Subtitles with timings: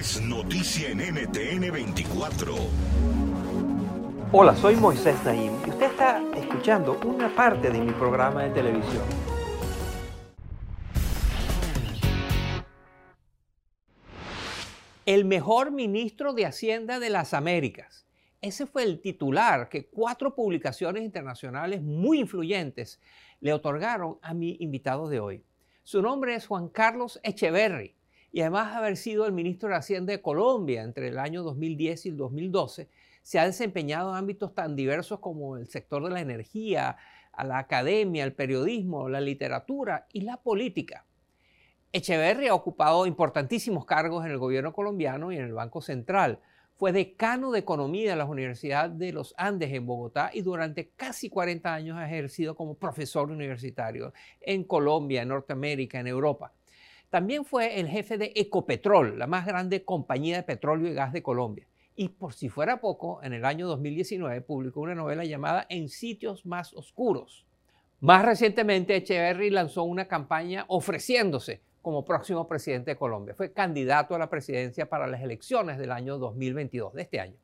[0.00, 2.54] Es noticia en NTN 24.
[4.32, 9.04] Hola, soy Moisés Naim y usted está escuchando una parte de mi programa de televisión.
[15.04, 18.06] El mejor ministro de Hacienda de las Américas.
[18.40, 23.02] Ese fue el titular que cuatro publicaciones internacionales muy influyentes
[23.40, 25.44] le otorgaron a mi invitado de hoy.
[25.82, 27.99] Su nombre es Juan Carlos Echeverry
[28.32, 32.06] y además de haber sido el ministro de Hacienda de Colombia entre el año 2010
[32.06, 32.88] y el 2012,
[33.22, 36.96] se ha desempeñado en ámbitos tan diversos como el sector de la energía,
[37.44, 41.04] la academia, el periodismo, la literatura y la política.
[41.92, 46.38] Echeverri ha ocupado importantísimos cargos en el gobierno colombiano y en el Banco Central.
[46.76, 51.28] Fue decano de Economía de la Universidad de los Andes en Bogotá y durante casi
[51.28, 56.54] 40 años ha ejercido como profesor universitario en Colombia, en Norteamérica, en Europa.
[57.10, 61.24] También fue el jefe de Ecopetrol, la más grande compañía de petróleo y gas de
[61.24, 61.66] Colombia.
[61.96, 66.46] Y por si fuera poco, en el año 2019 publicó una novela llamada En sitios
[66.46, 67.46] más oscuros.
[67.98, 73.34] Más recientemente, Echeverry lanzó una campaña ofreciéndose como próximo presidente de Colombia.
[73.34, 77.36] Fue candidato a la presidencia para las elecciones del año 2022, de este año.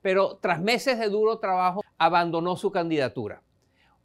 [0.00, 3.42] Pero tras meses de duro trabajo, abandonó su candidatura.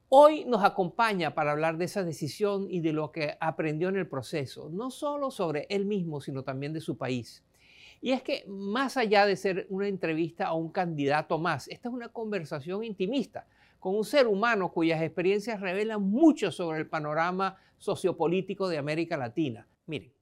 [0.10, 4.08] Hoy nos acompaña para hablar de esa decisión y de lo que aprendió en el
[4.08, 7.44] proceso, no solo sobre él mismo, sino también de su país.
[8.02, 11.94] Y es que más allá de ser una entrevista a un candidato más, esta es
[11.94, 13.48] una conversación intimista
[13.80, 19.68] con un ser humano cuyas experiencias revelan mucho sobre el panorama sociopolítico de América Latina.
[19.88, 20.14] Miren.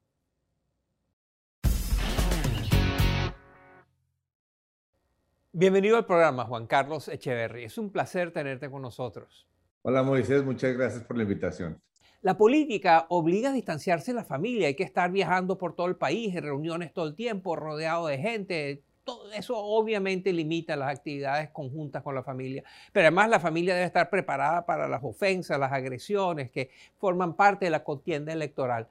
[5.51, 7.65] Bienvenido al programa, Juan Carlos Echeverry.
[7.65, 9.45] Es un placer tenerte con nosotros.
[9.85, 11.77] Hola Moisés, muchas gracias por la invitación.
[12.21, 15.97] La política obliga a distanciarse de la familia, hay que estar viajando por todo el
[15.97, 18.81] país, en reuniones todo el tiempo, rodeado de gente.
[19.03, 23.85] Todo eso obviamente limita las actividades conjuntas con la familia, pero además la familia debe
[23.85, 28.87] estar preparada para las ofensas, las agresiones que forman parte de la contienda electoral.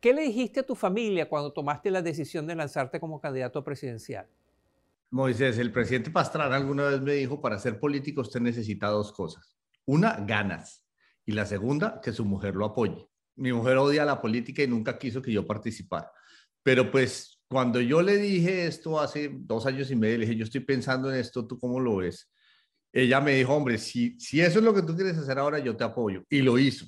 [0.00, 4.26] ¿Qué le dijiste a tu familia cuando tomaste la decisión de lanzarte como candidato presidencial?
[5.12, 9.54] Moisés, el presidente Pastrana alguna vez me dijo, para ser político usted necesita dos cosas
[9.86, 10.84] una, ganas.
[11.26, 13.08] Y la segunda, que su mujer lo apoye.
[13.36, 16.10] Mi mujer odia la política y nunca quiso que yo participara.
[16.62, 20.44] Pero pues cuando yo le dije esto hace dos años y medio, le dije, yo
[20.44, 22.30] estoy pensando en esto, ¿tú cómo lo ves?
[22.92, 25.76] Ella me dijo, hombre, si, si eso es lo que tú quieres hacer ahora, yo
[25.76, 26.22] te apoyo.
[26.28, 26.86] Y lo hizo.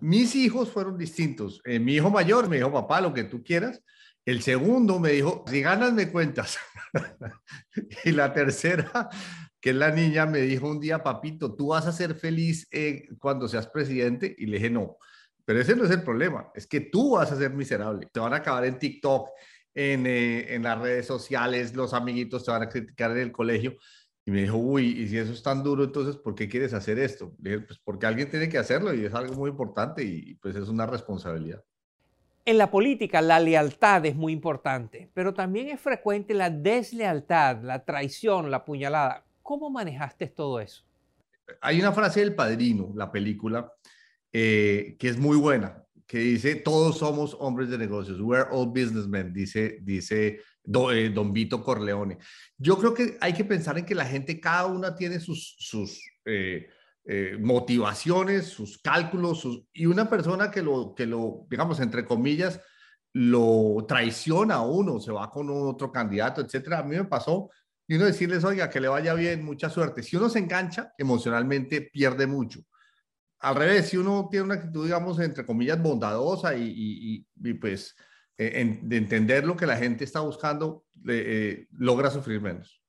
[0.00, 1.60] Mis hijos fueron distintos.
[1.64, 3.82] Eh, mi hijo mayor me dijo, papá, lo que tú quieras.
[4.26, 6.58] El segundo me dijo, si ganas, me cuentas.
[8.04, 9.08] y la tercera
[9.64, 13.48] que la niña me dijo un día, papito, tú vas a ser feliz eh, cuando
[13.48, 14.36] seas presidente.
[14.36, 14.98] Y le dije, no,
[15.42, 18.06] pero ese no es el problema, es que tú vas a ser miserable.
[18.12, 19.30] Te van a acabar en TikTok,
[19.74, 23.74] en, eh, en las redes sociales, los amiguitos te van a criticar en el colegio.
[24.26, 26.98] Y me dijo, uy, y si eso es tan duro, entonces, ¿por qué quieres hacer
[26.98, 27.34] esto?
[27.40, 30.56] Le dije, pues porque alguien tiene que hacerlo y es algo muy importante y pues
[30.56, 31.64] es una responsabilidad.
[32.44, 37.82] En la política la lealtad es muy importante, pero también es frecuente la deslealtad, la
[37.86, 39.23] traición, la puñalada.
[39.44, 40.82] ¿Cómo manejaste todo eso?
[41.60, 43.70] Hay una frase del Padrino, la película,
[44.32, 49.34] eh, que es muy buena, que dice, todos somos hombres de negocios, we're all businessmen,
[49.34, 50.40] dice, dice
[50.92, 52.16] eh, Don Vito Corleone.
[52.56, 56.00] Yo creo que hay que pensar en que la gente, cada una tiene sus, sus
[56.24, 56.66] eh,
[57.38, 62.62] motivaciones, sus cálculos, y una persona que lo, que lo, digamos, entre comillas,
[63.12, 66.78] lo traiciona a uno, se va con otro candidato, etcétera.
[66.78, 67.50] A mí me pasó
[67.86, 70.02] y uno decirles, oiga, que le vaya bien, mucha suerte.
[70.02, 72.60] Si uno se engancha, emocionalmente pierde mucho.
[73.40, 77.94] Al revés, si uno tiene una actitud, digamos, entre comillas, bondadosa y, y, pues
[78.38, 82.80] eh, de entender lo que la gente está buscando, eh, logra sufrir menos.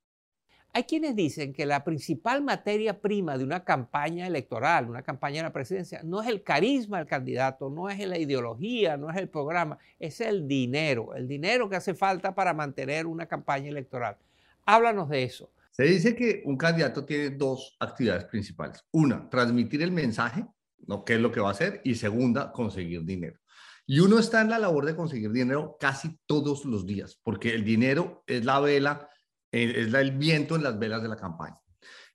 [0.72, 5.44] Hay quienes dicen que la principal materia prima de una campaña electoral, una campaña de
[5.44, 9.30] la presidencia, no es el carisma del candidato, no es la ideología, no es el
[9.30, 14.18] programa, es el dinero, el dinero que hace falta para mantener una campaña electoral.
[14.66, 15.52] Háblanos de eso.
[15.72, 18.82] Se dice que un candidato tiene dos actividades principales.
[18.92, 20.46] Una, transmitir el mensaje,
[20.88, 21.04] ¿no?
[21.04, 21.82] ¿Qué es lo que va a hacer?
[21.84, 23.40] Y segunda, conseguir dinero.
[23.86, 27.64] Y uno está en la labor de conseguir dinero casi todos los días, porque el
[27.64, 29.10] dinero es la vela
[29.56, 31.58] es el viento en las velas de la campaña.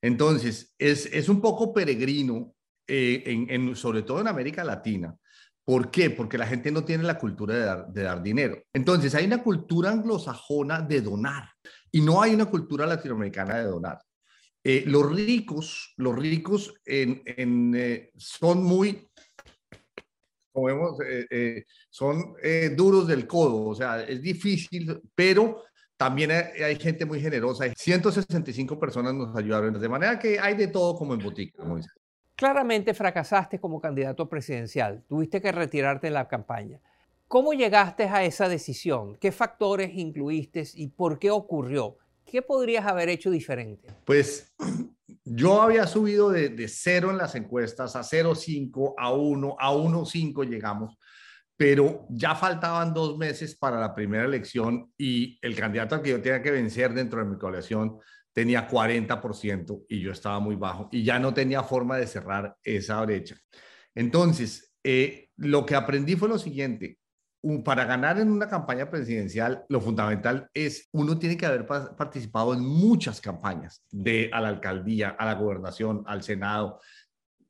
[0.03, 2.55] Entonces, es, un poco peregrino,
[2.87, 5.17] eh, sobre todo en América Latina.
[5.71, 6.11] ¿Por qué?
[6.11, 8.61] Porque la gente no tiene la cultura de dar, dinero.
[8.73, 11.49] Entonces, hay una cultura anglosajona de donar
[11.93, 14.01] y no hay una cultura latinoamericana de donar.
[14.65, 17.23] Eh, los ricos, los ricos en,
[17.77, 19.09] eh, son muy,
[20.51, 20.99] como vemos,
[21.89, 22.35] son
[22.77, 25.63] duros del codo, o sea, es difícil, pero
[25.97, 27.67] también hay, gente muy generosa.
[27.77, 29.81] 165 personas nos ayudaron.
[29.81, 31.91] De manera que hay de todo como en boutique, como dice.
[32.41, 35.05] Claramente fracasaste como candidato presidencial.
[35.07, 36.81] Tuviste que retirarte de la campaña.
[37.29, 39.19] ¿Cómo llegaste a esa decisión?
[39.21, 41.99] ¿Qué factores incluiste y por qué ocurrió?
[42.25, 43.89] ¿Qué podrías haber hecho diferente?
[44.07, 44.55] Pues
[45.27, 50.49] yo había subido de, de cero en las encuestas a 0,5, a 1, a 1,5
[50.49, 50.97] llegamos
[51.59, 56.23] pero ya faltaban dos meses para la primera elección y el candidato al que yo
[56.23, 57.99] tenía que vencer dentro de mi coalición
[58.33, 63.01] tenía 40% y yo estaba muy bajo y ya no tenía forma de cerrar esa
[63.03, 63.37] brecha.
[63.95, 66.99] Entonces, eh, lo que aprendí fue lo siguiente.
[67.65, 72.61] para ganar en una campaña presidencial, lo fundamental es uno tiene que haber participado en
[72.61, 76.81] muchas campañas, de a la alcaldía, a la gobernación, al Senado.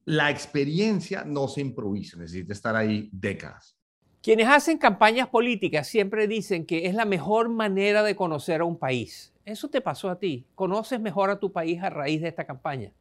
[0.04, 3.79] La experiencia no se improvisa, necesita estar ahí décadas.
[4.22, 8.78] Quienes hacen campañas políticas siempre dicen que es la mejor manera de conocer a un
[8.78, 9.32] país.
[9.46, 10.46] ¿Eso te pasó a ti?
[10.54, 12.92] ¿Conoces mejor a tu país a raíz de esta campaña?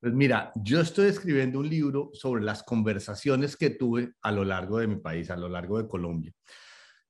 [0.00, 4.78] Pues mira, yo estoy escribiendo un libro sobre las conversaciones que tuve a lo largo
[4.78, 6.32] de mi país, a lo largo de Colombia.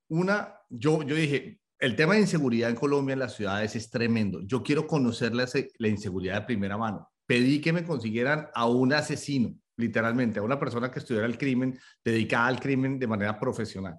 [0.09, 4.43] Una, yo, yo dije, el tema de inseguridad en Colombia, en las ciudades, es tremendo.
[4.43, 7.09] Yo quiero conocer la, la inseguridad de primera mano.
[7.25, 11.79] Pedí que me consiguieran a un asesino literalmente, a una persona que estudiara el crimen,
[12.05, 13.99] dedicada al crimen de manera profesional.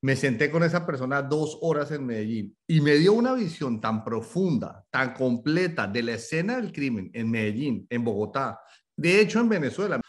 [0.00, 4.04] Me senté con esa persona dos horas en Medellín y me dio una visión tan
[4.04, 8.60] profunda, tan completa de la escena del crimen en Medellín, en Bogotá,
[8.96, 10.00] de hecho en Venezuela.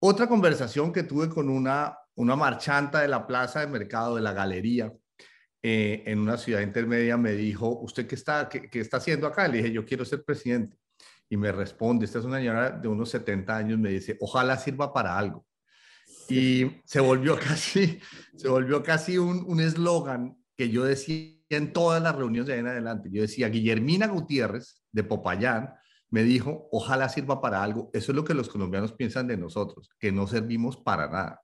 [0.00, 4.32] Otra conversación que tuve con una, una marchanta de la plaza de mercado, de la
[4.32, 4.92] galería,
[5.62, 9.48] eh, en una ciudad intermedia, me dijo, ¿usted qué está, qué, qué está haciendo acá?
[9.48, 10.78] Le dije, yo quiero ser presidente
[11.28, 14.92] y me responde, esta es una señora de unos 70 años, me dice, ojalá sirva
[14.92, 15.46] para algo.
[16.28, 18.00] Y se volvió casi,
[18.36, 22.66] se volvió casi un eslogan que yo decía en todas las reuniones de ahí en
[22.66, 23.08] adelante.
[23.12, 25.74] Yo decía, Guillermina Gutiérrez de Popayán
[26.10, 27.90] me dijo, ojalá sirva para algo.
[27.92, 31.42] Eso es lo que los colombianos piensan de nosotros, que no servimos para nada.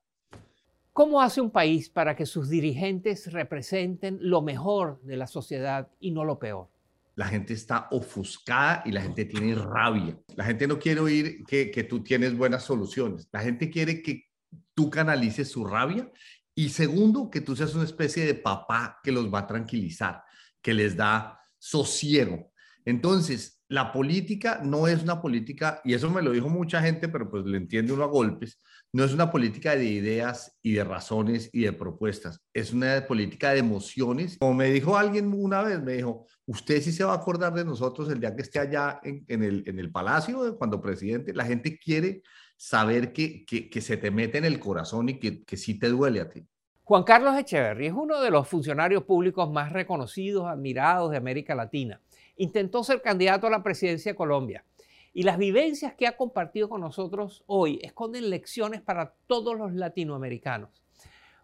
[0.92, 6.10] ¿Cómo hace un país para que sus dirigentes representen lo mejor de la sociedad y
[6.10, 6.68] no lo peor?
[7.14, 10.18] La gente está ofuscada y la gente tiene rabia.
[10.34, 13.28] La gente no quiere oír que, tú tienes buenas soluciones.
[13.32, 14.28] La gente quiere que
[14.74, 16.10] tú canalices su rabia
[16.54, 20.22] y segundo, que tú seas una especie de papá que los va a tranquilizar,
[20.60, 22.52] que les da sosiego.
[22.84, 27.30] Entonces, la política no es una política, y eso me lo dijo mucha gente, pero
[27.30, 28.60] pues le entiende uno a golpes,
[28.92, 33.52] no es una política de ideas y de razones y de propuestas, es una política
[33.52, 34.36] de emociones.
[34.38, 37.64] Como me dijo alguien una vez, me dijo, usted sí se va a acordar de
[37.64, 42.20] nosotros el día que esté allá en, el, palacio, cuando presidente, la gente quiere
[42.58, 46.20] saber que, que, se te mete en el corazón y que, que sí te duele
[46.20, 46.46] a ti.
[46.84, 52.02] Juan Carlos Echeverry es uno de los funcionarios públicos más reconocidos, admirados de América Latina.
[52.36, 54.64] Intentó ser candidato a la presidencia de Colombia
[55.12, 60.82] y las vivencias que ha compartido con nosotros hoy esconden lecciones para todos los latinoamericanos.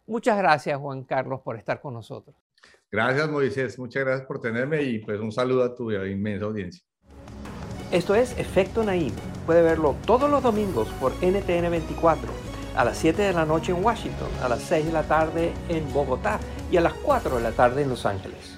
[0.06, 2.34] Muchas gracias, Juan Carlos, por estar con nosotros.
[2.90, 3.78] Gracias, Moisés.
[3.78, 6.82] Muchas gracias por tenerme y pues un saludo a tu inmensa audiencia.
[7.90, 9.12] Esto es Efecto Naim.
[9.44, 12.30] Puede verlo todos los domingos por NTN 24,
[12.76, 15.90] a las 7 de la noche en Washington, a las 6 de la tarde en
[15.92, 16.38] Bogotá
[16.70, 18.57] y a las 4 de la tarde en Los Ángeles.